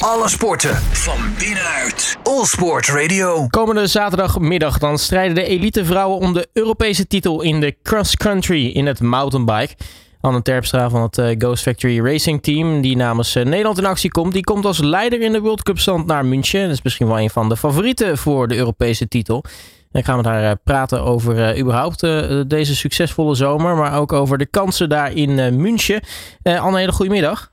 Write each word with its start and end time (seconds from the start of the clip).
Alle 0.00 0.28
sporten 0.28 0.76
van 0.76 1.18
binnenuit. 1.38 2.18
All 2.22 2.44
Sport 2.44 2.88
Radio. 2.88 3.46
Komende 3.46 3.86
zaterdagmiddag 3.86 4.78
dan 4.78 4.98
strijden 4.98 5.34
de 5.34 5.44
elite 5.44 5.84
vrouwen 5.84 6.18
om 6.18 6.32
de 6.32 6.48
Europese 6.52 7.06
titel 7.06 7.42
in 7.42 7.60
de 7.60 7.76
cross 7.82 8.16
country 8.16 8.66
in 8.66 8.86
het 8.86 9.00
mountainbike. 9.00 9.74
Anne 10.20 10.42
Terpstra 10.42 10.90
van 10.90 11.02
het 11.02 11.18
eh, 11.18 11.34
Ghost 11.38 11.62
Factory 11.62 12.00
Racing 12.00 12.42
Team, 12.42 12.80
die 12.80 12.96
namens 12.96 13.34
eh, 13.34 13.44
Nederland 13.44 13.78
in 13.78 13.86
actie 13.86 14.10
komt, 14.10 14.32
die 14.32 14.44
komt 14.44 14.64
als 14.64 14.78
leider 14.78 15.20
in 15.20 15.32
de 15.32 15.40
World 15.40 15.62
Cup 15.62 15.78
stand 15.78 16.06
naar 16.06 16.24
München. 16.24 16.62
Dat 16.62 16.70
is 16.70 16.82
misschien 16.82 17.06
wel 17.06 17.20
een 17.20 17.30
van 17.30 17.48
de 17.48 17.56
favorieten 17.56 18.18
voor 18.18 18.48
de 18.48 18.56
Europese 18.56 19.08
titel. 19.08 19.44
En 19.92 20.04
gaan 20.04 20.16
we 20.16 20.22
daar 20.22 20.44
eh, 20.44 20.56
praten 20.64 21.02
over 21.02 21.58
überhaupt 21.58 22.00
deze 22.48 22.76
succesvolle 22.76 23.34
zomer, 23.34 23.76
maar 23.76 23.98
ook 23.98 24.12
over 24.12 24.38
de 24.38 24.46
kansen 24.46 24.88
daar 24.88 25.12
in 25.12 25.60
München. 25.60 26.02
Anne, 26.42 26.78
hele 26.78 26.92
goede 26.92 27.12
middag. 27.12 27.49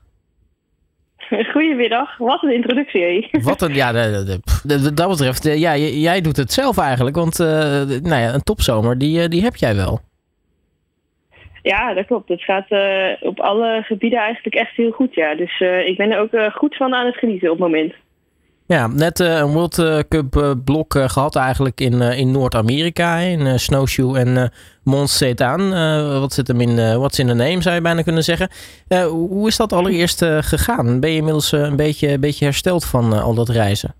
Goedemiddag, 1.52 2.16
wat 2.16 2.42
een 2.42 2.54
introductie. 2.54 3.02
Hé. 3.02 3.28
Wat 3.42 3.62
een, 3.62 3.74
ja, 3.74 3.92
dat 4.94 5.08
betreft, 5.08 5.44
ja, 5.44 5.76
jij 5.76 6.20
doet 6.20 6.36
het 6.36 6.52
zelf 6.52 6.78
eigenlijk, 6.78 7.16
want 7.16 7.38
nou 7.38 8.22
ja, 8.22 8.34
een 8.34 8.42
topzomer, 8.42 8.98
die, 8.98 9.28
die 9.28 9.42
heb 9.42 9.56
jij 9.56 9.76
wel. 9.76 10.00
Ja, 11.62 11.94
dat 11.94 12.06
klopt. 12.06 12.28
Het 12.28 12.42
gaat 12.42 12.70
uh, 12.70 13.12
op 13.20 13.40
alle 13.40 13.82
gebieden 13.82 14.18
eigenlijk 14.18 14.54
echt 14.54 14.76
heel 14.76 14.90
goed, 14.90 15.14
ja. 15.14 15.34
Dus 15.34 15.60
uh, 15.60 15.86
ik 15.86 15.96
ben 15.96 16.10
er 16.10 16.18
ook 16.18 16.52
goed 16.52 16.76
van 16.76 16.94
aan 16.94 17.06
het 17.06 17.16
genieten 17.16 17.50
op 17.50 17.58
het 17.58 17.68
moment. 17.70 17.94
Ja, 18.68 18.86
net 18.86 19.18
een 19.18 19.52
World 19.52 19.74
Cup 20.08 20.56
blok 20.64 20.94
gehad 20.98 21.36
eigenlijk 21.36 21.80
in, 21.80 22.00
in 22.00 22.30
Noord-Amerika, 22.30 23.16
in 23.16 23.58
Snowshoe 23.58 24.18
en 24.18 24.52
Cetaan. 25.04 25.70
wat 26.20 26.32
zit 26.32 26.48
hem 26.48 26.60
in, 26.60 26.98
wat 26.98 27.18
in 27.18 27.26
de 27.26 27.34
name 27.34 27.62
zou 27.62 27.74
je 27.74 27.80
bijna 27.80 28.02
kunnen 28.02 28.24
zeggen. 28.24 28.48
hoe 29.08 29.48
is 29.48 29.56
dat 29.56 29.72
allereerst 29.72 30.24
gegaan? 30.24 31.00
Ben 31.00 31.10
je 31.10 31.16
inmiddels 31.16 31.52
een 31.52 31.76
beetje, 31.76 32.08
een 32.08 32.20
beetje 32.20 32.44
hersteld 32.44 32.84
van 32.84 33.12
al 33.12 33.34
dat 33.34 33.48
reizen? 33.48 33.94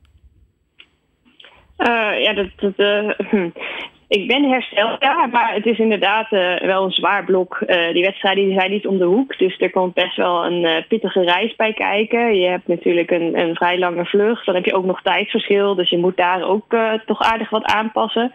ja, 2.19 2.35
dat, 2.35 2.49
dat 2.57 2.75
hm. 3.31 3.49
Ik 4.09 4.27
ben 4.27 4.45
hersteld, 4.45 5.03
ja, 5.03 5.27
maar 5.27 5.55
het 5.55 5.67
is 5.67 5.79
inderdaad 5.79 6.33
uh, 6.33 6.61
wel 6.61 6.85
een 6.85 6.91
zwaar 6.91 7.25
blok. 7.25 7.63
Uh, 7.67 7.93
die 7.93 8.05
wedstrijden 8.05 8.55
zijn 8.55 8.71
niet 8.71 8.87
om 8.87 8.99
de 8.99 9.05
hoek, 9.05 9.39
dus 9.39 9.59
er 9.59 9.71
komt 9.71 9.95
best 9.95 10.17
wel 10.17 10.47
een 10.47 10.63
uh, 10.65 10.77
pittige 10.89 11.23
reis 11.23 11.57
bij 11.57 11.73
kijken. 11.73 12.35
Je 12.35 12.49
hebt 12.49 12.67
natuurlijk 12.67 13.11
een, 13.11 13.39
een 13.39 13.55
vrij 13.55 13.79
lange 13.79 14.05
vlucht, 14.05 14.47
dan 14.47 14.55
heb 14.55 14.65
je 14.65 14.75
ook 14.75 14.85
nog 14.85 15.03
tijdsverschil, 15.03 15.75
dus 15.75 15.91
je 15.91 15.99
moet 15.99 16.17
daar 16.17 16.43
ook 16.43 16.77
toch 17.07 17.21
aardig 17.21 17.51
wat 17.51 17.65
aanpassen. 17.65 18.33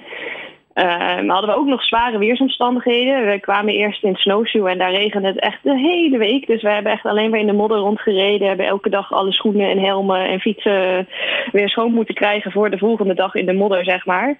Uh, 0.75 1.29
hadden 1.29 1.49
we 1.49 1.55
ook 1.55 1.67
nog 1.67 1.83
zware 1.83 2.17
weersomstandigheden. 2.17 3.25
We 3.25 3.39
kwamen 3.39 3.73
eerst 3.73 4.03
in 4.03 4.15
Snowshoe 4.15 4.69
en 4.69 4.77
daar 4.77 4.91
regende 4.91 5.27
het 5.27 5.39
echt 5.39 5.59
de 5.63 5.77
hele 5.77 6.17
week. 6.17 6.47
Dus 6.47 6.61
we 6.61 6.69
hebben 6.69 6.91
echt 6.91 7.05
alleen 7.05 7.29
maar 7.29 7.39
in 7.39 7.47
de 7.47 7.53
modder 7.53 7.77
rondgereden. 7.77 8.39
We 8.39 8.45
hebben 8.45 8.65
elke 8.65 8.89
dag 8.89 9.13
alle 9.13 9.31
schoenen 9.31 9.69
en 9.69 9.79
helmen 9.79 10.27
en 10.27 10.39
fietsen 10.39 11.07
weer 11.51 11.69
schoon 11.69 11.93
moeten 11.93 12.15
krijgen 12.15 12.51
voor 12.51 12.69
de 12.69 12.77
volgende 12.77 13.13
dag 13.13 13.35
in 13.35 13.45
de 13.45 13.53
modder, 13.53 13.83
zeg 13.83 14.05
maar. 14.05 14.37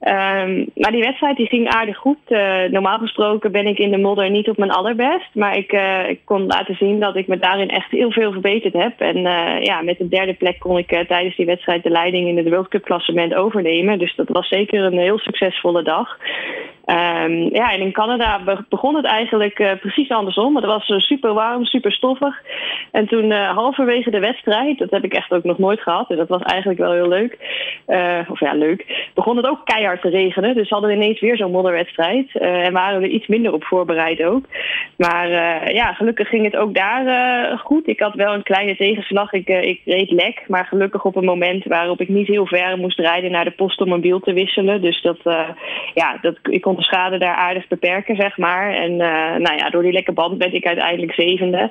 Um, 0.00 0.70
maar 0.74 0.90
die 0.90 1.02
wedstrijd 1.02 1.36
die 1.36 1.46
ging 1.46 1.68
aardig 1.68 1.96
goed. 1.96 2.18
Uh, 2.28 2.62
normaal 2.62 2.98
gesproken 2.98 3.52
ben 3.52 3.66
ik 3.66 3.78
in 3.78 3.90
de 3.90 3.98
modder 3.98 4.30
niet 4.30 4.48
op 4.48 4.56
mijn 4.56 4.70
allerbest. 4.70 5.34
Maar 5.34 5.56
ik, 5.56 5.72
uh, 5.72 6.08
ik 6.08 6.20
kon 6.24 6.46
laten 6.46 6.74
zien 6.74 7.00
dat 7.00 7.16
ik 7.16 7.26
me 7.26 7.38
daarin 7.38 7.68
echt 7.68 7.90
heel 7.90 8.10
veel 8.10 8.32
verbeterd 8.32 8.72
heb. 8.72 9.00
En 9.00 9.16
uh, 9.16 9.60
ja, 9.60 9.82
met 9.82 9.98
de 9.98 10.08
derde 10.08 10.34
plek 10.34 10.58
kon 10.58 10.78
ik 10.78 11.04
tijdens 11.08 11.36
die 11.36 11.46
wedstrijd 11.46 11.82
de 11.82 11.90
leiding 11.90 12.28
in 12.28 12.36
het 12.36 12.48
World 12.48 12.68
Cup 12.68 12.84
klassement 12.84 13.34
overnemen. 13.34 13.98
Dus 13.98 14.14
dat 14.14 14.28
was 14.28 14.48
zeker 14.48 14.84
een 14.84 14.98
heel 14.98 15.18
succesvolle 15.18 15.82
dag. 15.82 16.18
Um, 16.86 17.54
ja, 17.54 17.72
en 17.72 17.80
in 17.80 17.92
Canada 17.92 18.40
begon 18.68 18.94
het 18.94 19.04
eigenlijk 19.04 19.58
uh, 19.58 19.72
precies 19.80 20.10
andersom. 20.10 20.56
Het 20.56 20.64
was 20.64 20.88
uh, 20.88 20.98
super 20.98 21.32
warm, 21.32 21.64
super 21.64 21.92
stoffig. 21.92 22.42
En 22.90 23.06
toen 23.06 23.24
uh, 23.24 23.50
halverwege 23.50 24.10
de 24.10 24.18
wedstrijd, 24.18 24.78
dat 24.78 24.90
heb 24.90 25.04
ik 25.04 25.14
echt 25.14 25.32
ook 25.32 25.44
nog 25.44 25.58
nooit 25.58 25.80
gehad. 25.80 26.10
En 26.10 26.16
dat 26.16 26.28
was 26.28 26.42
eigenlijk 26.42 26.80
wel 26.80 26.92
heel 26.92 27.08
leuk. 27.08 27.38
of 28.28 28.40
ja, 28.40 28.52
leuk. 28.52 29.10
Begon 29.14 29.36
het 29.36 29.46
ook 29.46 29.64
keihard 29.64 30.00
te 30.00 30.08
regenen. 30.08 30.54
Dus 30.54 30.68
hadden 30.68 30.90
we 30.90 30.96
ineens 30.96 31.20
weer 31.20 31.36
zo'n 31.36 31.50
modderwedstrijd. 31.50 32.36
en 32.38 32.72
waren 32.72 33.00
we 33.00 33.06
er 33.06 33.12
iets 33.12 33.26
minder 33.26 33.52
op 33.52 33.64
voorbereid 33.64 34.22
ook. 34.22 34.44
Maar 34.96 35.28
ja, 35.74 35.92
gelukkig 35.92 36.28
ging 36.28 36.44
het 36.44 36.56
ook 36.56 36.74
daar 36.74 37.58
goed. 37.58 37.88
Ik 37.88 38.00
had 38.00 38.14
wel 38.14 38.34
een 38.34 38.42
kleine 38.42 38.76
tegenslag. 38.76 39.32
Ik, 39.32 39.48
ik 39.48 39.80
reed 39.84 40.10
lek. 40.10 40.44
Maar 40.48 40.64
gelukkig 40.64 41.04
op 41.04 41.16
een 41.16 41.24
moment 41.24 41.64
waarop 41.64 42.00
ik 42.00 42.08
niet 42.08 42.26
heel 42.26 42.46
ver 42.46 42.78
moest 42.78 42.98
rijden 42.98 43.30
naar 43.30 43.44
de 43.44 43.50
post 43.50 43.80
om 43.80 43.92
een 43.92 44.00
biel 44.00 44.20
te 44.20 44.32
wisselen. 44.32 44.80
Dus 44.80 45.02
dat, 45.02 45.18
ja, 45.94 46.18
dat, 46.20 46.36
ik 46.42 46.60
kon 46.60 46.73
de 46.76 46.82
schade 46.82 47.18
daar 47.18 47.34
aardig 47.34 47.68
beperken, 47.68 48.16
zeg 48.16 48.38
maar. 48.38 48.72
En 48.72 48.90
uh, 48.90 49.36
nou 49.36 49.56
ja, 49.56 49.70
door 49.70 49.82
die 49.82 49.92
lekke 49.92 50.12
band 50.12 50.38
werd 50.38 50.54
ik 50.54 50.66
uiteindelijk 50.66 51.12
zevende. 51.12 51.70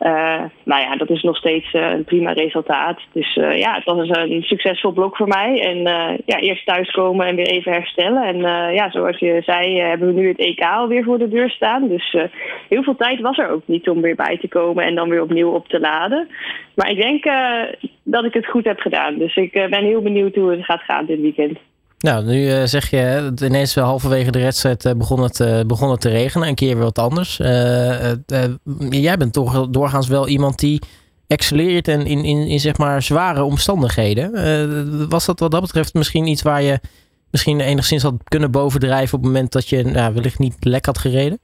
Uh, 0.00 0.42
nou 0.64 0.82
ja, 0.82 0.96
dat 0.96 1.10
is 1.10 1.22
nog 1.22 1.36
steeds 1.36 1.72
uh, 1.72 1.90
een 1.90 2.04
prima 2.04 2.32
resultaat. 2.32 3.00
Dus 3.12 3.34
ja, 3.34 3.74
het 3.74 3.84
was 3.84 4.08
een 4.08 4.42
succesvol 4.42 4.92
blok 4.92 5.16
voor 5.16 5.28
mij. 5.28 5.60
En 5.60 5.78
ja, 6.24 6.38
eerst 6.38 6.66
thuiskomen 6.66 7.26
en 7.26 7.34
weer 7.34 7.46
even 7.46 7.72
herstellen. 7.72 8.22
En 8.22 8.38
ja, 8.74 8.90
zoals 8.90 9.18
je 9.18 9.42
zei, 9.44 9.80
hebben 9.80 10.14
we 10.14 10.20
nu 10.20 10.28
het 10.28 10.38
EK 10.38 10.60
alweer 10.60 11.04
voor 11.04 11.18
de 11.18 11.28
deur 11.28 11.50
staan. 11.50 11.88
Dus 11.88 12.16
heel 12.68 12.82
veel 12.82 12.96
tijd 12.96 13.20
was 13.20 13.38
er 13.38 13.50
ook 13.50 13.62
niet 13.64 13.88
om 13.88 14.00
weer 14.00 14.16
bij 14.16 14.38
te 14.38 14.48
komen 14.48 14.84
en 14.84 14.94
dan 14.94 15.08
weer 15.08 15.22
opnieuw 15.22 15.50
op 15.50 15.68
te 15.68 15.80
laden. 15.80 16.28
Maar 16.74 16.90
ik 16.90 17.00
denk 17.00 17.24
dat 18.04 18.24
ik 18.24 18.34
het 18.34 18.46
goed 18.46 18.64
heb 18.64 18.80
gedaan. 18.80 19.18
Dus 19.18 19.36
ik 19.36 19.52
ben 19.52 19.84
heel 19.84 20.02
benieuwd 20.02 20.34
hoe 20.34 20.50
het 20.50 20.64
gaat 20.64 20.82
gaan 20.82 21.06
dit 21.06 21.20
weekend. 21.20 21.58
Nou, 22.00 22.24
nu 22.24 22.46
uh, 22.46 22.62
zeg 22.64 22.90
je 22.90 23.32
ineens 23.42 23.74
halverwege 23.74 24.30
de 24.30 24.38
wedstrijd 24.38 24.84
uh, 24.84 24.92
begon, 24.92 25.22
het, 25.22 25.40
uh, 25.40 25.60
begon 25.60 25.90
het 25.90 26.00
te 26.00 26.08
regenen. 26.08 26.48
Een 26.48 26.54
keer 26.54 26.74
weer 26.74 26.84
wat 26.84 26.98
anders. 26.98 27.36
jij 28.90 29.16
bent 29.16 29.32
toch 29.32 29.68
doorgaans 29.70 30.08
wel 30.08 30.28
iemand 30.28 30.58
die 30.58 30.82
excelleert 31.26 31.88
en 31.88 32.06
in, 32.06 32.24
in, 32.24 32.46
in 32.46 32.60
zeg 32.60 32.76
maar 32.76 33.02
zware 33.02 33.42
omstandigheden. 33.42 35.08
was 35.08 35.26
dat 35.26 35.40
wat 35.40 35.50
dat 35.50 35.60
betreft 35.60 35.94
misschien 35.94 36.26
iets 36.26 36.42
waar 36.42 36.62
je 36.62 36.80
misschien 37.30 37.60
enigszins 37.60 38.02
had 38.02 38.14
kunnen 38.24 38.50
bovendrijven 38.50 39.18
op 39.18 39.24
het 39.24 39.32
moment 39.32 39.52
dat 39.52 39.68
je 39.68 39.84
nou, 39.84 40.14
wellicht 40.14 40.38
niet 40.38 40.56
lek 40.60 40.86
had 40.86 40.98
gereden? 40.98 41.38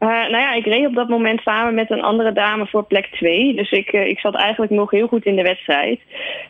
Uh, 0.00 0.08
nou 0.08 0.38
ja, 0.38 0.52
ik 0.52 0.64
reed 0.64 0.86
op 0.86 0.94
dat 0.94 1.08
moment 1.08 1.40
samen 1.40 1.74
met 1.74 1.90
een 1.90 2.02
andere 2.02 2.32
dame 2.32 2.66
voor 2.66 2.84
plek 2.84 3.06
2. 3.06 3.54
Dus 3.54 3.70
ik, 3.70 3.92
uh, 3.92 4.06
ik 4.06 4.18
zat 4.18 4.34
eigenlijk 4.34 4.72
nog 4.72 4.90
heel 4.90 5.06
goed 5.06 5.24
in 5.24 5.36
de 5.36 5.42
wedstrijd. 5.42 6.00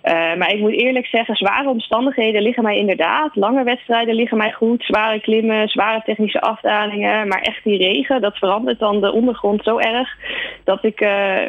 Uh, 0.05 0.34
maar 0.37 0.53
ik 0.53 0.61
moet 0.61 0.72
eerlijk 0.72 1.06
zeggen, 1.06 1.34
zware 1.34 1.69
omstandigheden 1.69 2.43
liggen 2.43 2.62
mij 2.62 2.77
inderdaad. 2.77 3.37
Lange 3.37 3.65
wedstrijden 3.65 4.15
liggen 4.15 4.37
mij 4.37 4.53
goed. 4.53 4.83
Zware 4.83 5.21
klimmen, 5.21 5.69
zware 5.69 6.03
technische 6.05 6.41
afdalingen. 6.41 7.28
Maar 7.28 7.41
echt 7.41 7.65
die 7.65 7.78
regen, 7.78 8.21
dat 8.21 8.37
verandert 8.37 8.78
dan 8.78 9.00
de 9.00 9.12
ondergrond 9.12 9.65
zo 9.65 9.78
erg... 9.78 10.17
dat 10.65 10.84
ik 10.84 10.99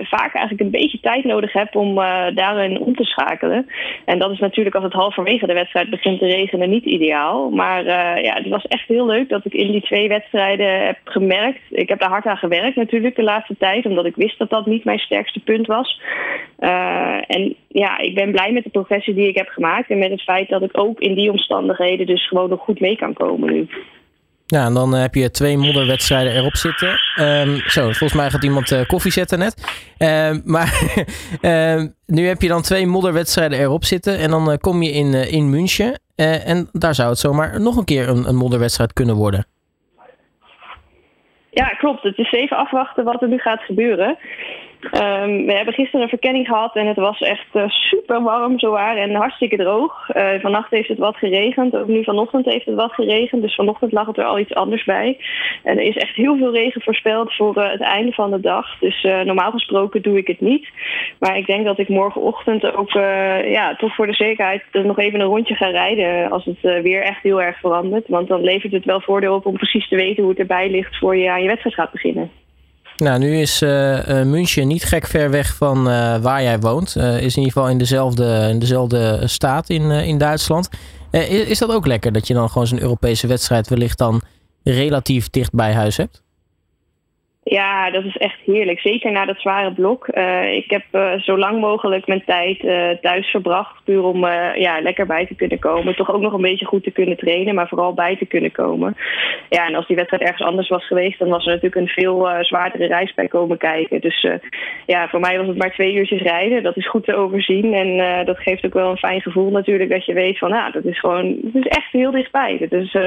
vaak 0.02 0.34
eigenlijk 0.34 0.60
een 0.60 0.82
beetje 0.82 1.00
tijd 1.00 1.24
nodig 1.24 1.54
heb 1.54 1.76
om 1.76 1.96
daarin 2.36 2.80
om 2.80 2.96
te 2.96 3.04
schakelen. 3.04 3.68
En 4.06 4.20
dat 4.20 4.32
is 4.32 4.40
natuurlijk 4.40 4.76
als 4.76 4.84
het 4.84 4.94
halverwege 4.94 5.48
de 5.48 5.54
wedstrijd 5.54 5.90
begint 5.90 6.20
te 6.20 6.26
regenen 6.26 6.70
niet 6.70 6.86
ideaal. 6.86 7.50
Maar 7.50 7.86
ja, 8.22 8.34
het 8.34 8.48
was 8.48 8.66
echt 8.66 8.88
heel 8.88 9.06
leuk 9.06 9.30
dat 9.30 9.46
ik 9.46 9.54
in 9.54 9.72
die 9.72 9.82
twee 9.82 10.08
wedstrijden 10.08 10.86
heb 10.86 10.98
gemerkt... 11.04 11.62
Ik 11.70 11.90
heb 11.92 12.00
daar 12.00 12.10
hard 12.10 12.26
aan 12.26 12.38
gewerkt 12.38 12.76
natuurlijk 12.76 13.16
de 13.16 13.24
laatste 13.24 13.56
tijd, 13.60 13.86
omdat 13.86 14.06
ik 14.06 14.16
wist 14.16 14.38
dat 14.38 14.50
dat 14.50 14.66
niet 14.66 14.84
mijn 14.84 15.00
sterkste 15.00 15.40
punt 15.40 15.68
was. 15.68 16.02
Uh, 16.60 17.22
en 17.28 17.56
ja, 17.68 17.98
ik 17.98 18.16
ben 18.16 18.32
blij 18.32 18.52
met 18.52 18.64
de 18.64 18.70
progressie 18.70 19.14
die 19.14 19.28
ik 19.28 19.38
heb 19.38 19.48
gemaakt 19.48 19.90
en 19.90 19.98
met 19.98 20.12
het 20.12 20.22
feit 20.22 20.50
dat 20.50 20.62
ik 20.62 20.78
ook 20.78 21.00
in 21.00 21.16
die 21.16 21.32
omstandigheden 21.32 22.06
dus 22.06 22.28
gewoon 22.28 22.50
nog 22.50 22.60
goed 22.60 22.80
mee 22.80 22.96
kan 22.96 23.14
komen 23.14 23.54
nu. 23.54 23.68
Ja, 24.46 24.66
en 24.66 24.74
dan 24.74 24.94
heb 24.94 25.16
je 25.16 25.32
twee 25.32 25.58
modderwedstrijden 25.58 26.34
erop 26.34 26.56
zitten. 26.56 27.00
Um, 27.20 27.58
zo, 27.58 27.82
volgens 27.82 28.14
mij 28.14 28.30
gaat 28.30 28.44
iemand 28.44 28.72
uh, 28.72 28.82
koffie 28.88 29.12
zetten 29.12 29.40
net. 29.40 29.84
Um, 29.98 30.42
maar 30.46 30.82
um, 31.42 31.96
nu 32.16 32.28
heb 32.28 32.42
je 32.42 32.48
dan 32.48 32.62
twee 32.62 32.88
modderwedstrijden 32.88 33.60
erop 33.60 33.84
zitten. 33.84 34.18
En 34.18 34.30
dan 34.30 34.58
kom 34.58 34.82
je 34.82 34.92
in, 34.92 35.14
in 35.14 35.50
München. 35.50 36.00
en 36.16 36.70
daar 36.72 36.96
zou 36.96 37.10
het 37.10 37.20
zomaar 37.20 37.62
nog 37.62 37.78
een 37.78 37.86
keer 37.86 38.10
een, 38.10 38.28
een 38.28 38.36
modderwedstrijd 38.36 38.94
kunnen 38.94 39.16
worden. 39.16 39.46
Ja, 41.54 41.68
klopt. 41.68 42.04
Het 42.04 42.18
is 42.18 42.32
even 42.32 42.58
afwachten 42.58 43.04
wat 43.04 43.22
er 43.22 43.28
nu 43.28 43.38
gaat 43.38 43.62
gebeuren. 43.62 44.18
Um, 44.84 45.46
we 45.46 45.54
hebben 45.54 45.74
gisteren 45.74 46.02
een 46.02 46.10
verkenning 46.10 46.48
gehad 46.48 46.76
en 46.76 46.88
het 46.88 46.98
was 46.98 47.20
echt 47.20 47.48
uh, 47.54 47.70
super 47.70 48.22
warm 48.22 48.60
zowaar 48.60 48.98
en 48.98 49.16
hartstikke 49.16 49.56
droog. 49.56 50.16
Uh, 50.16 50.30
vannacht 50.40 50.72
heeft 50.72 50.88
het 50.88 50.98
wat 50.98 51.16
geregend, 51.16 51.76
ook 51.76 51.88
nu 51.88 52.04
vanochtend 52.04 52.46
heeft 52.46 52.66
het 52.66 52.76
wat 52.76 52.94
geregend. 52.94 53.42
Dus 53.42 53.56
vanochtend 53.56 53.92
lag 53.92 54.08
het 54.08 54.18
er 54.18 54.24
al 54.24 54.40
iets 54.40 54.54
anders 54.54 54.84
bij. 54.84 55.18
En 55.64 55.78
er 55.78 55.84
is 55.84 55.96
echt 55.96 56.16
heel 56.16 56.38
veel 56.38 56.54
regen 56.54 56.82
voorspeld 56.82 57.36
voor 57.36 57.58
uh, 57.58 57.72
het 57.72 57.82
einde 57.82 58.12
van 58.12 58.32
de 58.32 58.40
dag. 58.40 58.80
Dus 58.80 59.04
normaal 59.04 59.52
gesproken 59.52 60.02
doe 60.02 60.18
ik 60.18 60.28
het 60.28 60.42
niet. 60.42 60.68
Maar 61.20 61.38
ik 61.38 61.46
denk 61.46 61.66
dat 61.66 61.80
ik 61.80 61.90
morgenochtend 61.90 62.76
ook 62.76 62.92
ja, 63.46 63.76
toch 63.76 63.96
voor 63.96 64.08
de 64.08 64.14
zekerheid 64.14 64.64
nog 64.72 65.00
even 65.00 65.20
een 65.20 65.26
rondje 65.26 65.56
ga 65.56 65.68
rijden 65.68 66.32
als 66.32 66.46
het 66.46 66.82
weer 66.82 67.02
echt 67.02 67.24
heel 67.24 67.42
erg 67.42 67.60
verandert. 67.60 68.08
Want 68.08 68.28
dan 68.28 68.42
levert 68.42 68.74
het 68.74 68.86
wel 68.86 69.02
voordeel 69.02 69.36
op 69.36 69.46
om 69.46 69.58
precies 69.58 69.88
te 69.88 69.96
weten 69.96 70.24
hoe 70.24 70.32
het 70.32 70.42
erbij 70.42 70.70
ligt 70.70 70.98
voor 70.98 71.16
je 71.16 71.32
aan 71.32 71.42
je 71.42 71.48
wedstrijd 71.48 71.76
gaat 71.76 71.92
beginnen. 71.92 72.41
Nou, 73.02 73.20
nu 73.20 73.38
is 73.40 73.62
uh, 73.62 74.22
München 74.24 74.68
niet 74.68 74.84
gek 74.84 75.08
ver 75.08 75.30
weg 75.30 75.56
van 75.56 75.78
uh, 75.78 76.18
waar 76.18 76.44
jij 76.44 76.60
woont. 76.60 76.96
is 76.96 77.36
in 77.36 77.44
ieder 77.44 77.44
geval 77.44 77.70
in 77.70 77.78
dezelfde, 77.78 78.48
in 78.50 78.60
dezelfde 78.60 79.22
staat 79.28 79.70
in, 79.70 79.92
in 79.92 80.18
Duitsland. 80.18 80.70
Is, 81.12 81.28
is, 81.28 81.60
dat 81.60 81.72
ook 81.72 81.86
lekker 81.86 82.12
dat 82.12 82.28
je 82.28 82.34
dan 82.34 82.50
gewoon 82.50 82.68
zo'n 82.68 82.82
Europese 82.82 83.28
wedstrijd 83.28 83.70
wellicht 83.70 83.98
dan 83.98 84.22
relatief 84.64 85.30
dicht 85.30 85.54
bij 85.54 85.74
huis 85.74 85.98
hebt? 85.98 86.22
Ja, 87.52 87.90
dat 87.90 88.04
is 88.04 88.18
echt 88.18 88.40
heerlijk. 88.46 88.80
Zeker 88.80 89.12
na 89.12 89.26
dat 89.26 89.40
zware 89.40 89.74
blok. 89.74 90.08
Uh, 90.14 90.54
ik 90.54 90.72
heb 90.72 90.84
uh, 90.92 91.14
zo 91.20 91.38
lang 91.38 91.60
mogelijk 91.60 92.08
mijn 92.08 92.24
tijd 92.26 92.64
uh, 92.64 92.90
thuis 92.90 93.28
verbracht. 93.28 93.84
Puur 93.84 94.04
om 94.04 94.26
ja, 94.56 94.82
lekker 94.82 95.06
bij 95.06 95.26
te 95.26 95.36
kunnen 95.36 95.60
komen. 95.60 95.96
Toch 95.96 96.14
ook 96.14 96.22
nog 96.22 96.34
een 96.34 96.42
beetje 96.42 96.66
goed 96.66 96.84
te 96.84 96.92
kunnen 96.92 97.18
trainen, 97.18 97.56
maar 97.56 97.68
vooral 97.68 97.94
bij 97.94 98.18
te 98.18 98.26
kunnen 98.26 98.52
komen. 98.52 98.96
Ja, 99.50 99.68
en 99.68 99.76
als 99.76 99.88
die 99.88 99.96
wedstrijd 99.96 100.24
ergens 100.24 100.48
anders 100.48 100.70
was 100.70 100.88
geweest, 100.88 101.20
dan 101.20 101.30
was 101.30 101.46
er 101.46 101.54
natuurlijk 101.54 101.76
een 101.76 102.04
veel 102.04 102.30
zwaardere 102.42 102.88
reis 102.88 103.14
bij 103.14 103.28
komen 103.28 103.58
kijken. 103.58 104.02
Dus 104.02 104.28
ja, 104.86 105.08
voor 105.08 105.20
mij 105.20 105.38
was 105.38 105.48
het 105.48 105.58
maar 105.58 105.74
twee 105.74 105.94
uurtjes 105.94 106.22
rijden. 106.22 106.64
Dat 106.64 106.78
is 106.78 106.90
goed 106.90 107.04
te 107.06 107.16
overzien. 107.16 107.74
En 107.74 108.26
dat 108.26 108.40
geeft 108.40 108.66
ook 108.66 108.74
wel 108.74 108.90
een 108.90 108.98
fijn 108.98 109.22
gevoel 109.22 109.52
natuurlijk 109.52 109.90
dat 109.90 110.06
je 110.06 110.14
weet 110.14 110.38
van, 110.38 110.50
nou, 110.50 110.72
dat 110.72 110.86
is 110.86 111.00
gewoon, 111.00 111.38
dat 111.42 111.66
is 111.66 111.70
echt 111.70 111.92
heel 111.92 112.12
dichtbij. 112.12 112.58
Dat 112.60 112.72
is, 112.72 112.98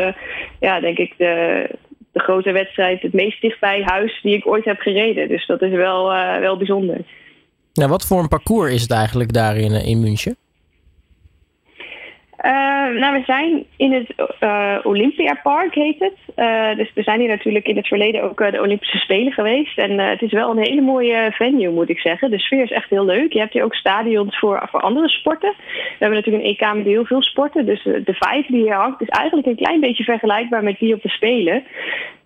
ja, 0.61 0.81
denk 0.81 0.99
ik, 0.99 1.14
de, 1.17 1.67
de 2.14 2.20
grote 2.20 2.52
wedstrijd 2.52 3.02
het 3.02 3.12
meest 3.12 3.40
dichtbij 3.40 3.82
huis 3.84 4.20
die 4.22 4.34
ik 4.34 4.46
ooit 4.46 4.64
heb 4.64 4.81
gereden. 4.81 5.28
Dus 5.28 5.46
dat 5.46 5.62
is 5.62 5.70
wel, 5.70 6.12
uh, 6.12 6.38
wel 6.38 6.56
bijzonder. 6.56 6.96
Nou, 7.72 7.90
wat 7.90 8.06
voor 8.06 8.19
een 8.19 8.28
parcours 8.28 8.72
is 8.72 8.82
het 8.82 8.90
eigenlijk 8.90 9.32
daar 9.32 9.56
in, 9.56 9.72
in 9.72 10.00
München? 10.00 10.37
Uh, 12.44 12.50
nou, 13.00 13.12
we 13.12 13.23
zijn 13.26 13.64
in 13.76 13.93
het 13.93 14.29
uh, 14.41 14.76
Olympia 14.82 15.41
Park, 15.43 15.75
heet 15.75 15.99
het. 15.99 16.17
Uh, 16.37 16.76
dus 16.76 16.91
we 16.94 17.02
zijn 17.02 17.20
hier 17.20 17.29
natuurlijk 17.29 17.67
in 17.67 17.76
het 17.76 17.87
verleden 17.87 18.23
ook 18.23 18.50
de 18.50 18.61
Olympische 18.61 18.99
Spelen 18.99 19.32
geweest. 19.32 19.79
En 19.79 19.99
het 19.99 20.23
is 20.23 20.32
wel 20.32 20.50
een 20.50 20.64
hele 20.64 20.81
mooie 20.81 21.31
venue, 21.32 21.70
moet 21.70 21.88
ik 21.88 21.99
zeggen. 21.99 22.31
De 22.31 22.38
sfeer 22.38 22.62
is 22.62 22.70
echt 22.70 22.91
heel 22.91 23.05
leuk. 23.05 23.32
Je 23.32 23.38
hebt 23.38 23.52
hier 23.52 23.64
ook 23.64 23.75
stadions 23.75 24.38
voor, 24.38 24.69
voor 24.70 24.81
andere 24.81 25.08
sporten. 25.08 25.55
We 25.58 25.96
hebben 25.99 26.19
natuurlijk 26.19 26.44
een 26.44 26.50
EK 26.50 26.75
met 26.75 26.85
heel 26.85 27.05
veel 27.05 27.23
sporten. 27.23 27.67
Dus 27.67 27.82
de 27.82 28.17
vibe 28.19 28.46
die 28.49 28.62
hier 28.62 28.75
hangt 28.75 29.00
is 29.00 29.08
eigenlijk 29.08 29.46
een 29.46 29.64
klein 29.64 29.81
beetje 29.81 30.05
vergelijkbaar 30.05 30.62
met 30.62 30.79
die 30.79 30.94
op 30.94 31.02
de 31.02 31.08
Spelen. 31.08 31.64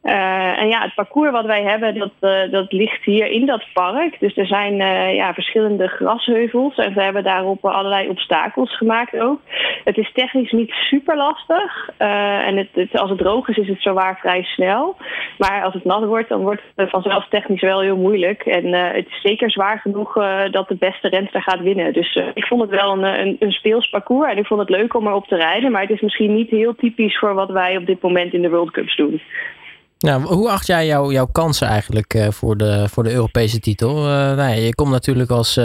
En 0.02 0.68
ja, 0.68 0.82
het 0.82 0.94
parcours 0.94 1.30
wat 1.30 1.44
wij 1.44 1.62
hebben, 1.62 1.94
dat, 1.98 2.50
dat 2.50 2.72
ligt 2.72 3.04
hier 3.04 3.26
in 3.26 3.46
dat 3.46 3.64
park. 3.72 4.16
Dus 4.20 4.36
er 4.36 4.46
zijn 4.46 4.76
ja, 5.14 5.34
verschillende 5.34 5.88
grasheuvels 5.88 6.76
en 6.76 6.94
we 6.94 7.02
hebben 7.02 7.24
daarop 7.24 7.64
allerlei 7.64 8.08
obstakels 8.08 8.76
gemaakt 8.76 9.18
ook. 9.20 9.40
Het 9.84 9.96
is 9.96 10.12
technisch 10.12 10.52
niet 10.52 10.70
super 10.70 11.16
lastig. 11.16 11.90
en 11.98 12.56
het, 12.56 12.98
als 12.98 13.10
het 13.10 13.18
droog 13.18 13.48
is, 13.48 13.56
is 13.56 13.68
het 13.68 13.82
zowaar 13.82 14.18
vrij 14.18 14.42
snel. 14.42 14.96
Maar 15.38 15.62
als 15.64 15.74
het 15.74 15.84
nat 15.84 16.04
wordt, 16.04 16.28
dan 16.28 16.40
wordt 16.40 16.62
het 16.74 16.90
vanzelf 16.90 17.28
technisch 17.28 17.60
wel 17.60 17.80
heel 17.80 17.96
moeilijk. 17.96 18.42
En 18.42 18.72
het 18.72 19.06
is 19.06 19.20
zeker 19.22 19.50
zwaar 19.50 19.78
genoeg 19.78 20.12
dat 20.50 20.68
de 20.68 20.76
beste 20.78 21.08
renster 21.08 21.42
gaat 21.42 21.60
winnen. 21.60 21.92
Dus 21.92 22.14
ik 22.34 22.46
vond 22.46 22.60
het 22.60 22.70
wel 22.70 22.92
een, 22.92 23.20
een, 23.20 23.36
een 23.38 23.52
speels 23.52 23.88
parcours 23.88 24.32
en 24.32 24.38
ik 24.38 24.46
vond 24.46 24.60
het 24.60 24.70
leuk 24.70 24.94
om 24.94 25.06
erop 25.06 25.26
te 25.26 25.36
rijden. 25.36 25.72
Maar 25.72 25.82
het 25.82 25.90
is 25.90 26.00
misschien 26.00 26.34
niet 26.34 26.50
heel 26.50 26.74
typisch 26.74 27.18
voor 27.18 27.34
wat 27.34 27.50
wij 27.50 27.76
op 27.76 27.86
dit 27.86 28.02
moment 28.02 28.32
in 28.32 28.42
de 28.42 28.50
World 28.50 28.70
Cups 28.70 28.96
doen. 28.96 29.20
Nou, 29.98 30.22
hoe 30.22 30.50
acht 30.50 30.66
jij 30.66 30.86
jou, 30.86 31.12
jouw 31.12 31.28
kansen 31.32 31.68
eigenlijk 31.68 32.28
voor, 32.30 32.56
de, 32.56 32.88
voor 32.88 33.02
de 33.02 33.12
Europese 33.12 33.60
titel? 33.60 33.94
Nou 34.02 34.36
ja, 34.36 34.48
je 34.48 34.74
komt 34.74 34.90
natuurlijk 34.90 35.30
als, 35.30 35.60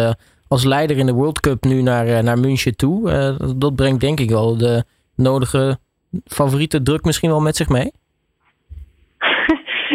als 0.53 0.63
leider 0.63 0.97
in 0.97 1.05
de 1.05 1.13
World 1.13 1.39
Cup 1.39 1.63
nu 1.63 1.81
naar, 1.81 2.23
naar 2.23 2.39
München 2.39 2.75
toe. 2.75 3.35
dat 3.57 3.75
brengt 3.75 4.01
denk 4.01 4.19
ik 4.19 4.29
wel 4.29 4.57
de 4.57 4.83
nodige 5.15 5.79
favoriete 6.25 6.81
druk 6.81 7.03
misschien 7.05 7.29
wel 7.29 7.41
met 7.41 7.55
zich 7.55 7.69
mee. 7.69 7.91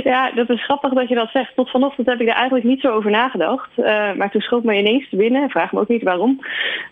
Ja, 0.08 0.30
dat 0.30 0.50
is 0.50 0.64
grappig 0.64 0.92
dat 0.92 1.08
je 1.08 1.14
dat 1.14 1.30
zegt. 1.30 1.54
Tot 1.54 1.70
vanochtend 1.70 2.06
heb 2.06 2.20
ik 2.20 2.26
daar 2.26 2.36
eigenlijk 2.36 2.66
niet 2.66 2.80
zo 2.80 2.88
over 2.88 3.10
nagedacht. 3.10 3.70
Uh, 3.76 4.12
maar 4.12 4.30
toen 4.30 4.40
schoot 4.40 4.64
me 4.64 4.78
ineens 4.78 5.08
te 5.08 5.16
binnen, 5.16 5.50
vraag 5.50 5.72
me 5.72 5.80
ook 5.80 5.88
niet 5.88 6.02
waarom, 6.02 6.40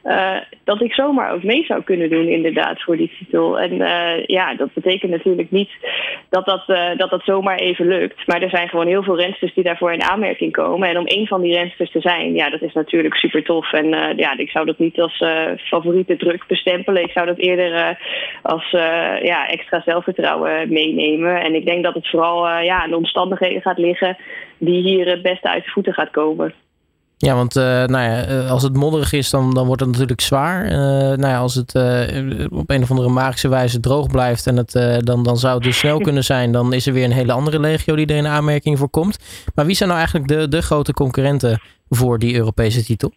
uh, 0.04 0.36
dat 0.64 0.80
ik 0.80 0.92
zomaar 0.92 1.32
ook 1.32 1.42
mee 1.42 1.64
zou 1.64 1.82
kunnen 1.82 2.10
doen 2.10 2.28
inderdaad 2.28 2.82
voor 2.82 2.96
die 2.96 3.12
titel. 3.18 3.60
En 3.60 3.72
uh, 3.72 4.24
ja, 4.26 4.54
dat 4.54 4.72
betekent 4.72 5.10
natuurlijk 5.10 5.50
niet 5.50 5.70
dat 6.28 6.46
dat, 6.46 6.66
dat 6.96 7.10
dat 7.10 7.22
zomaar 7.24 7.58
even 7.58 7.86
lukt. 7.86 8.26
Maar 8.26 8.42
er 8.42 8.50
zijn 8.50 8.68
gewoon 8.68 8.86
heel 8.86 9.02
veel 9.02 9.20
rensters 9.20 9.54
die 9.54 9.64
daarvoor 9.64 9.92
in 9.92 10.02
aanmerking 10.02 10.52
komen. 10.52 10.88
En 10.88 10.98
om 10.98 11.06
één 11.06 11.26
van 11.26 11.40
die 11.40 11.54
rensters 11.54 11.90
te 11.90 12.00
zijn, 12.00 12.34
ja, 12.34 12.50
dat 12.50 12.62
is 12.62 12.72
natuurlijk 12.72 13.14
super 13.14 13.44
tof. 13.44 13.72
En 13.72 14.16
ja, 14.16 14.38
ik 14.38 14.50
zou 14.50 14.66
dat 14.66 14.78
niet 14.78 15.00
als 15.00 15.24
favoriete 15.56 16.16
druk 16.16 16.44
bestempelen. 16.46 17.02
Ik 17.02 17.10
zou 17.10 17.26
dat 17.26 17.38
eerder 17.38 17.98
als 18.42 18.70
ja, 19.22 19.48
extra 19.48 19.82
zelfvertrouwen 19.84 20.72
meenemen. 20.72 21.40
En 21.40 21.54
ik 21.54 21.66
denk 21.66 21.84
dat 21.84 21.94
het 21.94 22.08
vooral 22.08 22.58
ja, 22.58 22.86
omstandigheden 23.06 23.62
gaat 23.62 23.78
liggen 23.78 24.16
die 24.58 24.82
hier 24.82 25.06
het 25.06 25.22
beste 25.22 25.48
uit 25.48 25.64
de 25.64 25.70
voeten 25.70 25.92
gaat 25.92 26.10
komen. 26.10 26.54
Ja, 27.18 27.34
want 27.34 27.56
uh, 27.56 27.64
nou 27.64 28.10
ja, 28.10 28.24
eh, 28.24 28.50
als 28.50 28.62
het 28.62 28.76
modderig 28.76 29.12
is, 29.12 29.30
dan, 29.30 29.54
dan 29.54 29.66
wordt 29.66 29.80
het 29.80 29.90
natuurlijk 29.90 30.20
zwaar. 30.20 30.64
Uh, 30.64 30.70
nou 31.16 31.26
ja, 31.26 31.38
als 31.38 31.54
het 31.54 31.74
uh, 31.74 32.46
op 32.50 32.70
een 32.70 32.82
of 32.82 32.90
andere 32.90 33.08
magische 33.08 33.48
wijze 33.48 33.80
droog 33.80 34.06
blijft 34.06 34.46
en 34.46 34.56
het, 34.56 34.72
dan, 35.04 35.22
dan 35.22 35.36
zou 35.36 35.54
het 35.54 35.62
dus 35.62 35.78
snel 35.78 35.98
kunnen 36.08 36.24
zijn, 36.24 36.52
dan 36.52 36.72
is 36.72 36.86
er 36.86 36.92
weer 36.92 37.04
een 37.04 37.12
hele 37.12 37.32
andere 37.32 37.60
legio 37.60 37.96
die 37.96 38.06
er 38.06 38.16
in 38.16 38.26
aanmerking 38.26 38.78
voor 38.78 38.90
komt. 38.90 39.18
Maar 39.54 39.66
wie 39.66 39.74
zijn 39.74 39.88
nou 39.88 40.00
eigenlijk 40.00 40.30
de, 40.30 40.48
de 40.48 40.62
grote 40.62 40.92
concurrenten 40.92 41.60
voor 41.88 42.18
die 42.18 42.34
Europese 42.34 42.84
titel? 42.84 43.12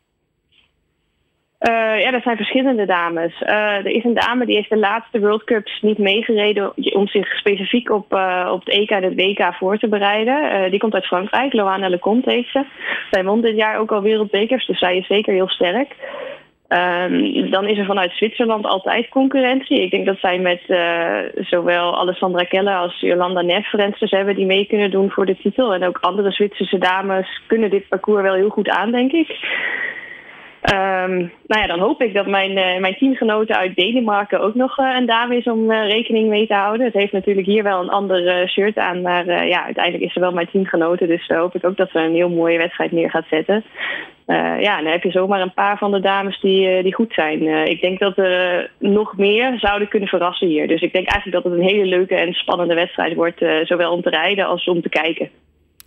Uh, 1.60 2.00
ja, 2.00 2.12
dat 2.12 2.24
zijn 2.24 2.38
verschillende 2.38 2.86
dames. 2.86 3.42
Uh, 3.42 3.50
er 3.50 3.88
is 3.88 4.04
een 4.04 4.14
dame 4.14 4.46
die 4.46 4.56
heeft 4.56 4.70
de 4.70 4.78
laatste 4.78 5.20
World 5.20 5.44
Cups 5.44 5.82
niet 5.82 5.98
meegereden 5.98 6.74
om 6.96 7.08
zich 7.08 7.38
specifiek 7.38 7.92
op, 7.92 8.14
uh, 8.14 8.50
op 8.52 8.66
het 8.66 8.74
EK 8.74 8.90
en 8.90 9.04
het 9.04 9.16
WK 9.16 9.54
voor 9.54 9.78
te 9.78 9.88
bereiden. 9.88 10.70
die 10.72 10.80
komt 10.80 10.94
uit 10.94 11.06
Frankrijk, 11.06 11.54
Loana 11.54 11.90
Lecomte 11.90 12.32
heet 12.32 12.48
ze. 12.48 12.66
Zij 13.12 13.24
won 13.24 13.42
dit 13.42 13.56
jaar 13.56 13.78
ook 13.78 13.92
al 13.92 14.02
wereldbekers, 14.02 14.66
dus 14.66 14.80
zij 14.80 14.98
is 14.98 15.08
zeker 15.08 15.34
heel 15.34 15.50
sterk. 15.50 15.96
Um, 16.68 17.50
dan 17.52 17.68
is 17.68 17.78
er 17.78 17.86
vanuit 17.86 18.12
Zwitserland 18.12 18.66
altijd 18.66 19.10
concurrentie. 19.10 19.82
Ik 19.82 19.92
denk 19.92 20.06
dat 20.06 20.20
zij 20.20 20.40
met 20.40 20.62
zowel 21.36 22.00
Alessandra 22.00 22.44
Keller 22.44 22.76
als 22.76 23.00
Jolanda 23.00 23.42
Neff 23.42 23.72
rensters 23.72 24.12
hebben 24.12 24.36
die 24.36 24.46
mee 24.46 24.66
kunnen 24.66 24.92
doen 24.92 25.12
voor 25.12 25.26
de 25.26 25.38
titel. 25.38 25.74
En 25.74 25.84
ook 25.84 25.98
andere 26.02 26.32
Zwitserse 26.32 26.78
dames 26.78 27.42
kunnen 27.48 27.70
dit 27.70 27.88
parcours 27.88 28.22
wel 28.22 28.34
heel 28.34 28.50
goed 28.50 28.70
aan, 28.70 28.92
denk 28.92 29.12
ik. 29.12 29.28
Um, 30.64 31.32
nou 31.48 31.62
ja, 31.62 31.68
dan 31.68 31.80
hoop 31.80 32.02
ik 32.02 32.14
dat 32.14 32.28
mijn, 32.28 32.52
uh, 32.52 32.80
mijn 32.80 32.96
teamgenoten 32.98 33.56
uit 33.56 33.76
Denemarken 33.76 34.40
ook 34.40 34.56
nog 34.56 34.80
uh, 34.80 34.96
een 34.96 35.06
dame 35.06 35.36
is 35.36 35.46
om 35.46 35.72
uh, 35.72 35.88
rekening 35.88 36.30
mee 36.30 36.48
te 36.48 36.54
houden. 36.54 36.86
Het 36.86 36.94
heeft 36.94 37.12
natuurlijk 37.12 37.48
hier 37.48 37.64
wel 37.64 37.82
een 37.82 37.90
ander 37.90 38.50
shirt 38.50 38.78
aan, 38.78 39.02
maar 39.02 39.48
ja, 39.48 39.64
uiteindelijk 39.64 40.04
is 40.04 40.14
ze 40.14 40.20
wel 40.20 40.32
mijn 40.32 40.50
teamgenoten. 40.52 41.08
Dus 41.08 41.28
hoop 41.28 41.56
ik 41.56 41.66
ook 41.66 41.78
dat 41.78 41.90
ze 41.90 42.00
een 42.00 42.14
heel 42.14 42.30
mooie 42.30 42.58
wedstrijd 42.58 42.92
neer 42.92 43.10
gaat 43.10 43.26
zetten. 43.30 43.64
ja, 44.60 44.82
dan 44.82 44.92
heb 44.92 45.04
je 45.04 45.12
zomaar 45.12 45.42
een 45.42 45.54
paar 45.54 45.78
van 45.78 45.92
de 45.92 46.00
dames 46.00 46.40
die, 46.40 46.84
die 46.84 46.94
goed 46.94 47.14
zijn. 47.14 47.68
ik 47.68 47.82
denk 47.82 48.00
dat 48.00 48.18
er 48.18 48.72
nog 48.80 49.18
meer 49.18 49.60
zouden 49.60 49.88
kunnen 49.88 50.10
verrassen 50.10 50.48
hier. 50.48 50.68
Dus 50.68 50.82
ik 50.82 50.94
denk 50.94 51.08
eigenlijk 51.08 51.44
dat 51.44 51.52
het 51.52 51.62
een 51.62 51.68
hele 51.68 51.86
leuke 51.86 52.16
en 52.16 52.34
spannende 52.34 52.74
wedstrijd 52.74 53.16
wordt, 53.16 53.46
zowel 53.64 53.92
om 53.92 54.02
te 54.02 54.10
rijden 54.10 54.46
als 54.46 54.66
om 54.66 54.82
te 54.82 54.90
kijken. 54.90 55.30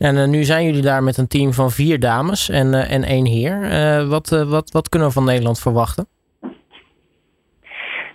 En 0.02 0.16
uh, 0.16 0.24
nu 0.24 0.44
zijn 0.44 0.64
jullie 0.64 0.82
daar 0.82 1.02
met 1.02 1.16
een 1.16 1.28
team 1.28 1.52
van 1.52 1.70
vier 1.70 2.00
dames 2.00 2.48
en, 2.48 2.66
uh, 2.66 2.92
en 2.92 3.02
één 3.02 3.26
heer. 3.26 3.58
Uh, 3.62 4.08
wat, 4.08 4.28
wat, 4.48 4.70
wat 4.70 4.88
kunnen 4.88 5.08
we 5.08 5.14
van 5.14 5.24
Nederland 5.24 5.60
verwachten? 5.60 6.06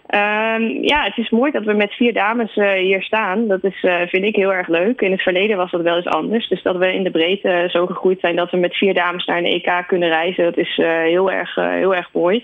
Um, 0.09 0.83
ja, 0.83 1.03
het 1.03 1.17
is 1.17 1.29
mooi 1.29 1.51
dat 1.51 1.63
we 1.63 1.73
met 1.73 1.93
vier 1.93 2.13
dames 2.13 2.53
hier 2.53 3.01
staan. 3.01 3.47
Dat 3.47 3.63
is, 3.63 3.85
vind 4.07 4.23
ik 4.23 4.35
heel 4.35 4.53
erg 4.53 4.67
leuk. 4.67 5.01
In 5.01 5.11
het 5.11 5.21
verleden 5.21 5.57
was 5.57 5.71
dat 5.71 5.81
wel 5.81 5.95
eens 5.95 6.07
anders. 6.07 6.47
Dus 6.47 6.63
dat 6.63 6.77
we 6.77 6.93
in 6.93 7.03
de 7.03 7.11
breedte 7.11 7.67
zo 7.71 7.85
gegroeid 7.85 8.19
zijn 8.19 8.35
dat 8.35 8.51
we 8.51 8.57
met 8.57 8.75
vier 8.75 8.93
dames 8.93 9.25
naar 9.25 9.37
een 9.37 9.45
EK 9.45 9.83
kunnen 9.87 10.09
reizen, 10.09 10.43
dat 10.43 10.57
is 10.57 10.75
heel, 11.03 11.31
erg, 11.31 11.55
heel 11.55 11.95
erg 11.95 12.09
mooi. 12.13 12.43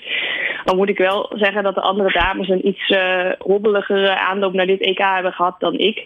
Dan 0.63 0.75
moet 0.75 0.89
ik 0.89 0.97
wel 0.97 1.31
zeggen 1.35 1.63
dat 1.63 1.75
de 1.75 1.81
andere 1.81 2.11
dames 2.11 2.49
een 2.49 2.67
iets 2.67 2.95
hobbeligere 3.37 4.19
aanloop 4.19 4.53
naar 4.53 4.67
dit 4.67 4.81
EK 4.81 4.99
hebben 4.99 5.33
gehad 5.33 5.55
dan 5.59 5.77
ik. 5.77 6.05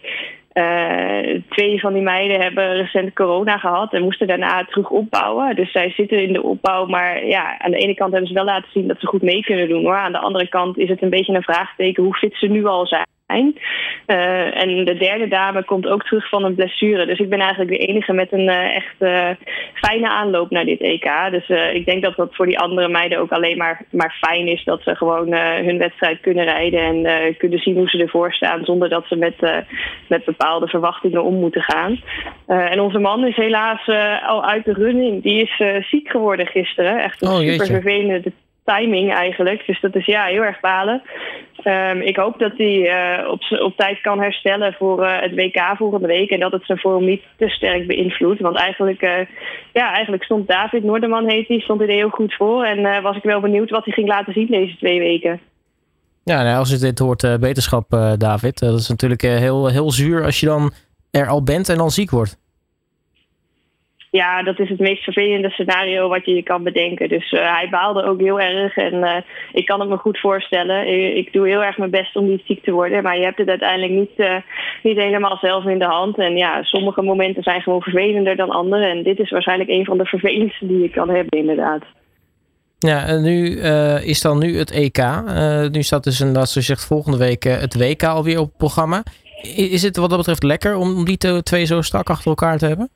Uh, 0.57 1.41
twee 1.49 1.79
van 1.79 1.93
die 1.93 2.01
meiden 2.01 2.41
hebben 2.41 2.75
recent 2.75 3.13
corona 3.13 3.57
gehad 3.57 3.93
en 3.93 4.03
moesten 4.03 4.27
daarna 4.27 4.65
terug 4.65 4.89
opbouwen. 4.89 5.55
Dus 5.55 5.71
zij 5.71 5.89
zitten 5.89 6.23
in 6.23 6.33
de 6.33 6.43
opbouw. 6.43 6.85
Maar 6.85 7.25
ja, 7.25 7.59
aan 7.59 7.71
de 7.71 7.77
ene 7.77 7.93
kant 7.93 8.11
hebben 8.11 8.27
ze 8.27 8.33
wel 8.33 8.45
laten 8.45 8.71
zien 8.71 8.87
dat 8.87 8.99
ze 8.99 9.07
goed 9.07 9.21
mee 9.21 9.41
kunnen 9.41 9.67
doen. 9.69 9.83
Hoor. 9.83 9.97
Aan 9.97 10.11
de 10.11 10.17
andere 10.17 10.47
kant 10.47 10.77
is 10.77 10.89
het 10.89 11.01
een 11.01 11.09
beetje 11.09 11.33
een 11.33 11.43
vraagteken 11.43 12.03
hoe 12.03 12.15
fit 12.15 12.35
ze 12.35 12.47
nu 12.47 12.65
al 12.65 12.87
zijn. 12.87 13.05
Uh, 13.27 14.61
en 14.61 14.85
de 14.85 14.97
derde 14.97 15.27
dame 15.27 15.63
komt 15.63 15.87
ook 15.87 16.03
terug 16.03 16.29
van 16.29 16.43
een 16.43 16.55
blessure. 16.55 17.05
Dus 17.05 17.19
ik 17.19 17.29
ben 17.29 17.39
eigenlijk 17.39 17.71
de 17.71 17.85
enige 17.85 18.13
met 18.13 18.31
een 18.31 18.49
uh, 18.49 18.75
echt 18.75 18.95
uh, 18.99 19.29
fijne 19.73 20.09
aanloop 20.09 20.49
naar 20.49 20.65
dit 20.65 20.81
EK. 20.81 21.09
Dus 21.31 21.49
ik 21.73 21.85
denk 21.85 22.03
dat 22.03 22.15
dat 22.15 22.35
voor 22.35 22.45
die 22.45 22.59
andere 22.59 22.87
meiden 22.87 23.19
ook 23.19 23.31
alleen 23.31 23.57
maar, 23.57 23.85
maar 23.91 24.17
fijn 24.21 24.47
is. 24.47 24.63
Dat 24.63 24.81
ze 24.83 24.95
gewoon 24.95 25.33
hun 25.33 25.77
wedstrijd 25.77 26.19
kunnen 26.21 26.45
rijden 26.45 26.79
en 26.79 27.37
kunnen 27.37 27.59
zien 27.59 27.75
hoe 27.75 27.89
ze 27.89 27.97
ervoor 27.97 28.33
staan. 28.33 28.65
Zonder 28.65 28.89
dat 28.89 29.05
ze 29.07 29.15
met, 29.15 29.65
met 30.07 30.25
bepaalde 30.25 30.67
verwachtingen 30.67 31.23
om 31.23 31.35
moeten 31.35 31.61
gaan. 31.61 32.01
en 32.47 32.79
onze 32.79 32.99
man 32.99 33.25
is 33.25 33.35
helaas 33.35 33.87
al 34.27 34.45
uit 34.45 34.65
de 34.65 34.73
running. 34.73 35.23
Die 35.23 35.41
is 35.41 35.85
ziek 35.89 36.09
geworden 36.09 36.47
gisteren. 36.47 37.03
Echt 37.03 37.21
een 37.21 37.27
oh, 37.27 37.37
super 37.37 37.65
vervelende 37.65 38.31
timing 38.73 39.13
eigenlijk. 39.13 39.63
Dus 39.65 39.81
dat 39.81 39.95
is 39.95 40.05
ja, 40.05 40.23
heel 40.23 40.43
erg 40.43 40.59
balen. 40.59 41.01
Um, 41.63 42.01
ik 42.01 42.15
hoop 42.15 42.39
dat 42.39 42.51
hij 42.57 42.75
uh, 42.77 43.29
op, 43.29 43.41
op 43.61 43.77
tijd 43.77 44.01
kan 44.01 44.21
herstellen 44.21 44.73
voor 44.73 45.03
uh, 45.03 45.21
het 45.21 45.35
WK 45.35 45.59
volgende 45.77 46.07
week. 46.07 46.29
En 46.29 46.39
dat 46.39 46.51
het 46.51 46.65
zijn 46.65 46.79
vorm 46.79 47.05
niet 47.05 47.23
te 47.37 47.49
sterk 47.49 47.87
beïnvloedt. 47.87 48.41
Want 48.41 48.55
eigenlijk, 48.57 49.01
uh, 49.01 49.11
ja, 49.73 49.93
eigenlijk 49.93 50.23
stond 50.23 50.47
David 50.47 50.83
Noorderman, 50.83 51.29
heet 51.29 51.47
hij, 51.47 51.59
stond 51.59 51.81
er 51.81 51.87
heel 51.87 52.09
goed 52.09 52.33
voor. 52.33 52.65
En 52.65 53.01
was 53.01 53.15
ik 53.15 53.23
wel 53.23 53.39
benieuwd 53.39 53.69
wat 53.69 53.85
hij 53.85 53.93
ging 53.93 54.07
laten 54.07 54.33
zien 54.33 54.47
deze 54.47 54.77
twee 54.77 54.99
weken. 54.99 55.39
Ja, 56.23 56.43
nou, 56.43 56.57
als 56.57 56.69
je 56.69 56.77
dit 56.77 56.99
hoort, 56.99 57.39
beterschap, 57.39 57.89
David. 58.17 58.59
dat 58.59 58.79
is 58.79 58.89
natuurlijk 58.89 59.21
heel, 59.21 59.67
heel 59.67 59.91
zuur 59.91 60.23
als 60.23 60.39
je 60.39 60.45
dan 60.45 60.71
er 61.11 61.27
al 61.27 61.43
bent 61.43 61.69
en 61.69 61.77
dan 61.77 61.91
ziek 61.91 62.09
wordt. 62.09 62.37
Ja, 64.17 64.43
dat 64.43 64.59
is 64.59 64.69
het 64.69 64.79
meest 64.79 65.03
vervelende 65.03 65.49
scenario 65.49 66.09
wat 66.09 66.25
je 66.25 66.33
je 66.33 66.43
kan 66.43 66.63
bedenken. 66.63 67.09
Dus 67.09 67.31
uh, 67.31 67.39
hij 67.55 67.67
baalde 67.69 68.03
ook 68.03 68.19
heel 68.19 68.39
erg. 68.39 68.77
En 68.77 68.93
uh, 68.93 69.15
ik 69.53 69.65
kan 69.65 69.79
het 69.79 69.89
me 69.89 69.97
goed 69.97 70.19
voorstellen. 70.19 70.87
Ik, 71.17 71.33
doe 71.33 71.47
heel 71.47 71.63
erg 71.63 71.77
mijn 71.77 71.91
best 71.91 72.15
om 72.15 72.27
niet 72.29 72.41
ziek 72.45 72.63
te 72.63 72.71
worden. 72.71 73.03
Maar 73.03 73.17
je 73.17 73.23
hebt 73.23 73.37
het 73.37 73.49
uiteindelijk 73.49 73.91
niet, 73.91 74.11
uh, 74.17 74.35
niet 74.83 74.97
helemaal 74.97 75.37
zelf 75.37 75.65
in 75.65 75.79
de 75.79 75.85
hand. 75.85 76.17
En 76.17 76.37
ja, 76.37 76.63
sommige 76.63 77.01
momenten 77.01 77.43
zijn 77.43 77.61
gewoon 77.61 77.81
vervelender 77.81 78.35
dan 78.35 78.49
andere. 78.49 78.85
En 78.85 79.03
dit 79.03 79.19
is 79.19 79.29
waarschijnlijk 79.29 79.69
een 79.69 79.85
van 79.85 79.97
de 79.97 80.05
vervelendste 80.05 80.67
die 80.67 80.81
je 80.81 80.89
kan 80.89 81.09
hebben, 81.09 81.39
inderdaad. 81.39 81.83
Ja, 82.79 83.05
en 83.05 83.21
nu 83.21 83.59
is 84.01 84.21
dan 84.21 84.39
nu 84.39 84.57
het 84.57 84.71
EK. 84.71 84.99
nu 85.71 85.81
staat 85.81 86.03
dus, 86.03 86.17
dat 86.17 86.49
ze 86.49 86.61
zegt, 86.61 86.85
volgende 86.85 87.17
week 87.17 87.43
het 87.43 87.77
WK 87.77 88.03
alweer 88.03 88.39
op 88.39 88.47
het 88.47 88.57
programma. 88.57 89.03
Is 89.55 89.83
het 89.83 89.97
wat 89.97 90.09
dat 90.09 90.17
betreft 90.17 90.43
lekker 90.43 90.75
om 90.75 91.05
die 91.05 91.43
twee 91.43 91.65
zo 91.65 91.81
strak 91.81 92.09
achter 92.09 92.27
elkaar 92.29 92.57
te 92.57 92.65
hebben? 92.65 92.89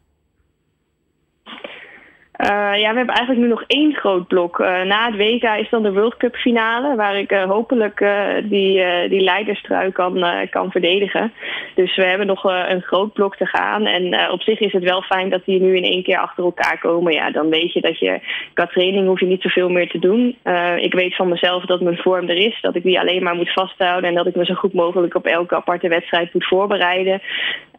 Uh, 2.41 2.47
ja, 2.79 2.91
we 2.91 2.97
hebben 2.97 3.15
eigenlijk 3.15 3.39
nu 3.39 3.47
nog 3.47 3.63
één 3.67 3.93
groot 3.93 4.27
blok. 4.27 4.59
Uh, 4.59 4.81
na 4.81 5.05
het 5.05 5.15
WK 5.15 5.43
is 5.43 5.69
dan 5.69 5.83
de 5.83 5.91
World 5.91 6.17
Cup 6.17 6.35
finale, 6.35 6.95
waar 6.95 7.17
ik 7.17 7.31
uh, 7.31 7.43
hopelijk 7.43 8.05
die, 8.43 8.83
die 9.09 9.21
leiderstrui 9.21 9.91
kan, 9.91 10.25
kan 10.49 10.71
verdedigen. 10.71 11.33
Dus 11.75 11.95
we 11.95 12.05
hebben 12.05 12.27
nog 12.27 12.43
een 12.43 12.81
groot 12.81 13.13
blok 13.13 13.35
te 13.35 13.45
gaan. 13.45 13.85
En 13.85 14.31
op 14.31 14.41
zich 14.41 14.59
is 14.59 14.71
het 14.71 14.83
wel 14.83 15.01
fijn 15.01 15.29
dat 15.29 15.45
die 15.45 15.61
nu 15.61 15.75
in 15.75 15.83
één 15.83 16.03
keer 16.03 16.17
achter 16.17 16.43
elkaar 16.43 16.79
komen. 16.79 17.13
Ja, 17.13 17.31
dan 17.31 17.49
weet 17.49 17.73
je 17.73 17.81
dat 17.81 17.99
je 17.99 18.19
qua 18.53 18.65
training 18.65 19.07
hoef 19.07 19.19
je 19.19 19.25
niet 19.25 19.41
zoveel 19.41 19.69
meer 19.69 19.89
te 19.89 19.99
doen. 19.99 20.37
ik 20.77 20.93
weet 20.93 21.15
van 21.15 21.29
mezelf 21.29 21.65
dat 21.65 21.81
mijn 21.81 21.97
vorm 21.97 22.29
er 22.29 22.37
is, 22.37 22.61
dat 22.61 22.75
ik 22.75 22.83
die 22.83 22.99
alleen 22.99 23.23
maar 23.23 23.35
moet 23.35 23.53
vasthouden 23.53 24.09
en 24.09 24.15
dat 24.15 24.27
ik 24.27 24.35
me 24.35 24.45
zo 24.45 24.53
goed 24.53 24.73
mogelijk 24.73 25.15
op 25.15 25.25
elke 25.25 25.55
aparte 25.55 25.87
wedstrijd 25.87 26.33
moet 26.33 26.47
voorbereiden. 26.47 27.21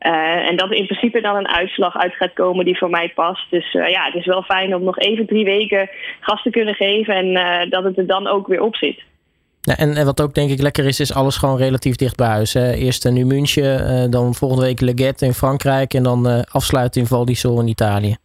Uh, 0.06 0.48
en 0.48 0.56
dat 0.56 0.70
er 0.70 0.76
in 0.76 0.86
principe 0.86 1.20
dan 1.20 1.36
een 1.36 1.48
uitslag 1.48 1.96
uit 1.96 2.14
gaat 2.14 2.32
komen 2.32 2.64
die 2.64 2.78
voor 2.78 2.90
mij 2.90 3.12
past. 3.14 3.50
Dus 3.50 3.74
uh, 3.74 3.88
ja, 3.88 4.04
het 4.04 4.14
is 4.14 4.26
wel 4.26 4.42
fijn 4.42 4.74
om 4.74 4.84
nog 4.84 4.98
even 4.98 5.26
drie 5.26 5.44
weken 5.44 5.90
gas 6.20 6.42
te 6.42 6.50
kunnen 6.50 6.74
geven 6.74 7.14
en 7.14 7.26
uh, 7.26 7.70
dat 7.70 7.84
het 7.84 7.98
er 7.98 8.06
dan 8.06 8.26
ook 8.26 8.46
weer 8.46 8.62
op 8.62 8.76
zit. 8.76 9.02
Ja, 9.60 9.76
en, 9.76 9.96
en, 9.96 10.04
wat 10.04 10.22
ook 10.22 10.34
denk 10.34 10.50
ik 10.50 10.60
lekker 10.60 10.86
is, 10.86 11.00
is 11.00 11.14
alles 11.14 11.36
gewoon 11.36 11.56
relatief 11.56 11.96
dicht 11.96 12.16
bij 12.16 12.26
huis. 12.26 12.52
Hè? 12.52 12.72
Eerst 12.72 13.10
nu 13.10 13.24
München, 13.24 14.10
dan 14.10 14.34
volgende 14.34 14.64
week 14.64 14.80
Leggett 14.80 15.22
in 15.22 15.32
Frankrijk 15.32 15.94
en 15.94 16.02
dan 16.02 16.44
afsluiten 16.44 17.00
in 17.00 17.06
Val 17.06 17.24
di 17.24 17.34
Sol 17.34 17.60
in 17.60 17.68
Italië. 17.68 18.16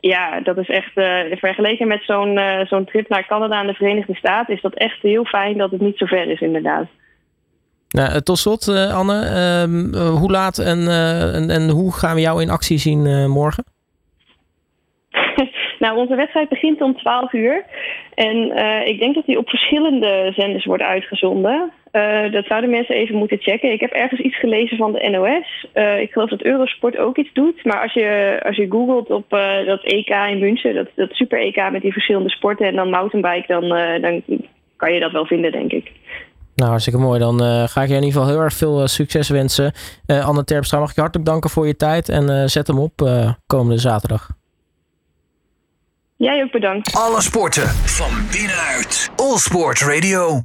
Ja, 0.00 0.40
dat 0.40 0.58
is 0.58 0.68
echt, 0.68 0.92
vergeleken 1.38 1.88
met 1.88 2.02
zo'n 2.04 2.40
zo'n 2.64 2.84
trip 2.84 3.08
naar 3.08 3.26
Canada 3.26 3.60
en 3.60 3.66
de 3.66 3.74
Verenigde 3.74 4.14
Staten, 4.14 4.54
is 4.54 4.60
dat 4.60 4.74
echt 4.74 5.02
heel 5.02 5.24
fijn 5.24 5.58
dat 5.58 5.70
het 5.70 5.80
niet 5.80 5.98
zo 5.98 6.06
ver 6.06 6.30
is 6.30 6.40
inderdaad. 6.40 6.86
Nou, 7.92 8.20
tot 8.20 8.38
slot, 8.38 8.68
uh, 8.68 8.96
Anne, 8.96 9.18
uh, 9.94 10.18
hoe 10.20 10.30
laat 10.30 10.58
en, 10.58 10.88
en, 11.34 11.50
en, 11.50 11.68
hoe 11.68 11.92
gaan 11.92 12.14
we 12.14 12.20
jou 12.20 12.42
in 12.42 12.50
actie 12.50 12.78
zien 12.78 13.30
morgen? 13.30 13.64
nou, 15.82 15.96
onze 15.96 16.14
wedstrijd 16.14 16.48
begint 16.48 16.80
om 16.80 16.96
12 16.96 17.32
uur. 17.32 17.64
En 18.14 18.36
ik 18.86 18.98
denk 18.98 19.14
dat 19.14 19.26
die 19.26 19.38
op 19.38 19.48
verschillende 19.48 20.32
zenders 20.36 20.64
wordt 20.64 20.82
uitgezonden. 20.82 21.72
dat 22.30 22.46
zouden 22.46 22.70
mensen 22.70 22.94
even 22.94 23.16
moeten 23.16 23.40
checken. 23.40 23.72
Ik 23.72 23.80
heb 23.80 23.90
ergens 23.90 24.20
iets 24.20 24.38
gelezen 24.38 24.76
van 24.76 24.92
de 24.92 25.08
NOS. 25.08 25.66
ik 26.00 26.12
geloof 26.12 26.30
dat 26.30 26.42
Eurosport 26.42 26.96
ook 26.96 27.16
iets 27.16 27.32
doet. 27.32 27.64
Maar 27.64 27.82
als 27.82 27.92
je, 27.92 28.40
als 28.44 28.56
je 28.56 28.70
googelt 28.70 29.10
op 29.10 29.30
dat 29.66 29.82
EK 29.82 30.08
in 30.08 30.38
München, 30.38 30.74
dat, 30.74 30.88
dat 30.94 31.12
super 31.12 31.40
EK 31.40 31.70
met 31.70 31.82
die 31.82 31.92
verschillende 31.92 32.30
sporten 32.30 32.66
en 32.66 32.74
dan 32.74 32.90
mountainbike, 32.90 33.46
dan, 33.46 33.68
dan 34.00 34.22
kan 34.76 34.92
je 34.92 35.00
dat 35.00 35.12
wel 35.12 35.26
vinden, 35.26 35.52
denk 35.52 35.72
ik. 35.72 35.90
Nou, 36.62 36.74
hartstikke 36.74 37.00
mooi. 37.00 37.18
Dan 37.18 37.42
uh, 37.42 37.68
ga 37.68 37.82
ik 37.82 37.88
je 37.88 37.94
in 37.94 38.02
ieder 38.02 38.20
geval 38.20 38.34
heel 38.34 38.44
erg 38.44 38.54
veel 38.54 38.80
uh, 38.80 38.86
succes 38.86 39.28
wensen. 39.28 39.72
Uh, 40.06 40.26
Anne 40.26 40.44
Terpstra, 40.44 40.78
mag 40.78 40.88
ik 40.88 40.94
je 40.94 41.00
hartelijk 41.00 41.28
danken 41.28 41.50
voor 41.50 41.66
je 41.66 41.76
tijd. 41.76 42.08
En 42.08 42.50
zet 42.50 42.66
hem 42.66 42.78
op 42.78 43.10
komende 43.46 43.80
zaterdag. 43.80 44.28
Jij 46.16 46.42
ook 46.42 46.52
bedankt. 46.52 46.96
Alle 46.96 47.20
sporten 47.20 47.68
van 47.68 48.10
binnenuit. 48.30 49.10
All 49.16 49.38
Sport 49.38 49.80
Radio. 49.80 50.40